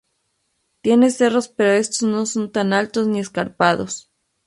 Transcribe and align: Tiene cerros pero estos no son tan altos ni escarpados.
Tiene 0.81 1.11
cerros 1.11 1.47
pero 1.47 1.73
estos 1.73 2.01
no 2.09 2.25
son 2.25 2.51
tan 2.51 2.73
altos 2.73 3.05
ni 3.07 3.19
escarpados. 3.19 4.09